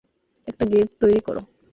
একটা 0.47 0.63
ঘের 0.65 0.87
তৈরি 1.01 1.21
করো! 1.21 1.41